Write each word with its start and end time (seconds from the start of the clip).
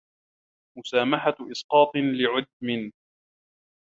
مُسَامَحَةُ 0.77 1.35
إسْقَاطٍ 1.51 1.91
لِعُدْمٍ 1.95 2.91